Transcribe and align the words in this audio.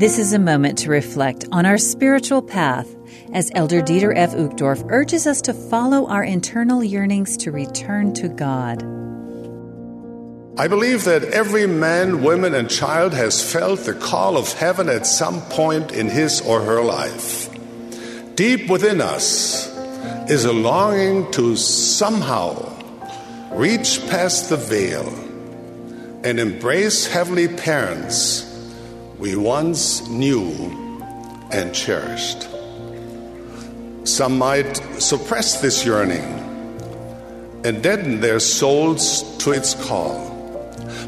This 0.00 0.18
is 0.18 0.32
a 0.32 0.38
moment 0.38 0.78
to 0.78 0.88
reflect 0.88 1.44
on 1.52 1.66
our 1.66 1.76
spiritual 1.76 2.40
path 2.40 2.88
as 3.34 3.50
Elder 3.54 3.82
Dieter 3.82 4.16
F. 4.16 4.32
Uchtdorf 4.32 4.90
urges 4.90 5.26
us 5.26 5.42
to 5.42 5.52
follow 5.52 6.08
our 6.08 6.24
internal 6.24 6.82
yearnings 6.82 7.36
to 7.36 7.50
return 7.50 8.14
to 8.14 8.28
God. 8.28 8.82
I 10.58 10.68
believe 10.68 11.04
that 11.04 11.24
every 11.24 11.66
man, 11.66 12.22
woman, 12.22 12.54
and 12.54 12.70
child 12.70 13.12
has 13.12 13.42
felt 13.52 13.80
the 13.80 13.92
call 13.92 14.38
of 14.38 14.50
heaven 14.54 14.88
at 14.88 15.06
some 15.06 15.42
point 15.42 15.92
in 15.92 16.08
his 16.08 16.40
or 16.40 16.62
her 16.62 16.82
life. 16.82 17.50
Deep 18.36 18.70
within 18.70 19.02
us 19.02 19.68
is 20.30 20.46
a 20.46 20.52
longing 20.54 21.30
to 21.32 21.56
somehow 21.56 22.56
reach 23.52 24.00
past 24.08 24.48
the 24.48 24.56
veil 24.56 25.06
and 26.24 26.40
embrace 26.40 27.06
heavenly 27.06 27.48
parents 27.48 28.49
we 29.20 29.36
once 29.36 30.08
knew 30.08 30.50
and 31.52 31.74
cherished. 31.74 32.48
Some 34.04 34.38
might 34.38 34.76
suppress 34.98 35.60
this 35.60 35.84
yearning 35.84 36.24
and 37.62 37.82
deaden 37.82 38.20
their 38.20 38.40
souls 38.40 39.36
to 39.44 39.52
its 39.52 39.74
call. 39.74 40.26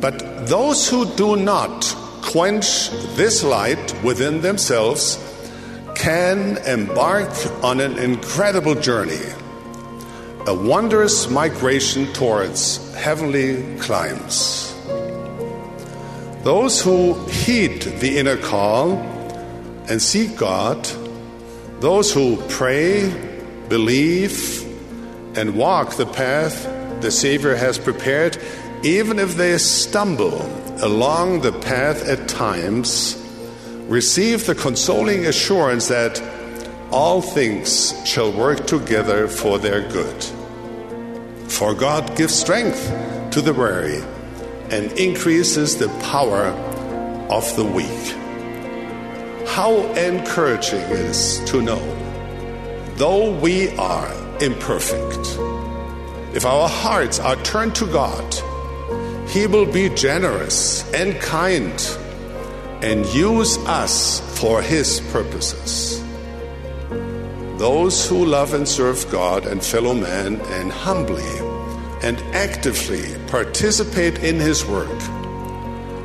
But 0.00 0.46
those 0.48 0.88
who 0.88 1.04
do 1.16 1.36
not 1.36 1.84
quench 2.22 2.88
this 3.14 3.44
light 3.44 4.02
within 4.02 4.40
themselves 4.40 5.18
can 5.94 6.56
embark 6.66 7.28
on 7.62 7.78
an 7.78 7.98
incredible 7.98 8.74
journey, 8.74 9.20
a 10.46 10.54
wondrous 10.54 11.28
migration 11.28 12.10
towards 12.14 12.94
heavenly 12.94 13.76
climes. 13.80 14.77
Those 16.48 16.80
who 16.80 17.12
heed 17.26 17.82
the 18.00 18.16
inner 18.16 18.38
call 18.38 18.92
and 19.86 20.00
seek 20.00 20.34
God, 20.34 20.82
those 21.80 22.10
who 22.10 22.38
pray, 22.48 23.12
believe, 23.68 24.64
and 25.36 25.58
walk 25.58 25.96
the 25.96 26.06
path 26.06 26.64
the 27.02 27.10
Savior 27.10 27.54
has 27.54 27.78
prepared, 27.78 28.38
even 28.82 29.18
if 29.18 29.36
they 29.36 29.58
stumble 29.58 30.40
along 30.82 31.42
the 31.42 31.52
path 31.52 32.08
at 32.08 32.28
times, 32.28 33.14
receive 33.86 34.46
the 34.46 34.54
consoling 34.54 35.26
assurance 35.26 35.88
that 35.88 36.18
all 36.90 37.20
things 37.20 37.92
shall 38.08 38.32
work 38.32 38.66
together 38.66 39.28
for 39.28 39.58
their 39.58 39.86
good. 39.92 40.24
For 41.50 41.74
God 41.74 42.16
gives 42.16 42.34
strength 42.34 42.88
to 43.32 43.42
the 43.42 43.52
weary 43.52 44.02
and 44.70 44.92
increases 44.92 45.78
the 45.78 45.88
power 46.10 46.46
of 47.30 47.56
the 47.56 47.64
weak. 47.64 48.14
How 49.48 49.74
encouraging 49.94 50.80
it 50.80 50.90
is 50.90 51.40
to 51.46 51.62
know, 51.62 51.80
though 52.96 53.38
we 53.38 53.74
are 53.76 54.12
imperfect, 54.40 55.38
if 56.34 56.44
our 56.44 56.68
hearts 56.68 57.18
are 57.18 57.36
turned 57.36 57.74
to 57.76 57.86
God, 57.86 58.34
He 59.28 59.46
will 59.46 59.70
be 59.70 59.88
generous 59.88 60.84
and 60.92 61.18
kind 61.20 61.80
and 62.82 63.06
use 63.06 63.58
us 63.66 64.20
for 64.38 64.62
His 64.62 65.00
purposes. 65.12 66.02
Those 67.58 68.08
who 68.08 68.24
love 68.24 68.54
and 68.54 68.68
serve 68.68 69.10
God 69.10 69.46
and 69.46 69.64
fellow 69.64 69.94
man 69.94 70.36
and 70.36 70.70
humbly 70.70 71.47
and 72.02 72.18
actively 72.34 73.16
participate 73.26 74.22
in 74.22 74.36
His 74.36 74.64
work 74.64 74.98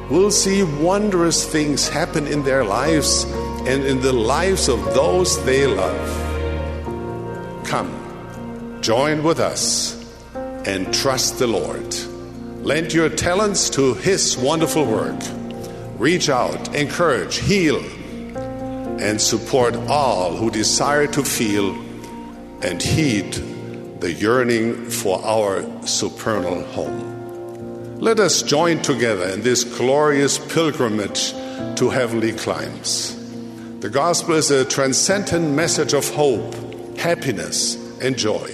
will 0.10 0.32
see 0.32 0.64
wondrous 0.64 1.46
things 1.46 1.88
happen 1.88 2.28
in 2.28 2.44
their 2.44 2.64
lives 2.64 3.24
and 3.66 3.84
in 3.84 4.02
the 4.02 4.14
lives 4.14 4.68
of 4.68 4.80
those 4.94 5.44
they 5.46 5.66
love. 5.66 7.66
Come, 7.66 8.80
join 8.82 9.24
with 9.24 9.40
us 9.40 10.00
and 10.36 10.94
trust 10.94 11.40
the 11.40 11.48
Lord. 11.48 11.96
Lend 12.64 12.94
your 12.94 13.10
talents 13.10 13.70
to 13.72 13.94
His 13.96 14.38
wonderful 14.38 14.86
work. 14.86 15.20
Reach 15.98 16.30
out, 16.30 16.76
encourage, 16.76 17.38
heal, 17.38 17.82
and 19.00 19.20
support 19.20 19.76
all 19.88 20.36
who 20.36 20.52
desire 20.52 21.08
to 21.08 21.24
feel 21.24 21.74
and 22.62 22.82
heed 22.82 23.36
the 24.04 24.12
yearning 24.12 24.90
for 24.90 25.24
our 25.24 25.64
supernal 25.88 26.62
home. 26.74 28.02
Let 28.02 28.20
us 28.20 28.44
join 28.44 28.82
together 28.82 29.30
in 29.30 29.44
this 29.44 29.64
glorious 29.64 30.38
pilgrimage 30.54 31.32
to 31.78 31.90
heavenly 31.90 32.34
climes. 32.34 33.16
The 33.80 33.90
gospel 33.90 34.36
is 34.36 34.52
a 34.52 34.66
transcendent 34.66 35.56
message 35.56 35.94
of 35.94 36.10
hope, 36.10 36.54
happiness, 36.98 37.76
and 38.02 38.18
joy. 38.18 38.52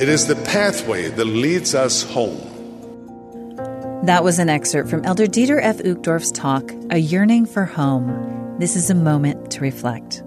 It 0.00 0.08
is 0.08 0.26
the 0.26 0.34
pathway 0.34 1.10
that 1.10 1.24
leads 1.26 1.76
us 1.76 2.02
home. 2.02 2.40
That 4.06 4.24
was 4.24 4.40
an 4.40 4.48
excerpt 4.48 4.90
from 4.90 5.04
Elder 5.04 5.26
Dieter 5.26 5.60
F. 5.62 5.78
Uchtdorf's 5.78 6.32
talk, 6.32 6.72
A 6.90 6.98
Yearning 6.98 7.46
for 7.46 7.66
Home. 7.66 8.56
This 8.58 8.74
is 8.74 8.90
a 8.90 8.96
moment 8.96 9.52
to 9.52 9.60
reflect. 9.60 10.24